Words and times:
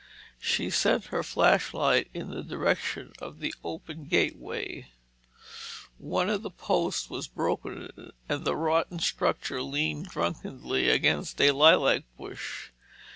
She 0.39 0.71
sent 0.71 1.05
her 1.13 1.21
flashlight 1.21 2.09
in 2.11 2.31
the 2.31 2.41
direction 2.41 3.13
of 3.19 3.37
the 3.39 3.53
open 3.63 4.05
gateway. 4.05 4.87
One 5.99 6.27
of 6.27 6.41
the 6.41 6.49
posts 6.49 7.07
was 7.07 7.27
broken 7.27 8.11
and 8.27 8.43
the 8.43 8.55
rotting 8.55 8.97
structure 8.99 9.61
leaned 9.61 10.07
drunkenly 10.07 10.89
against 10.89 11.39
a 11.39 11.51
lilac 11.51 12.05
bush. 12.17 12.71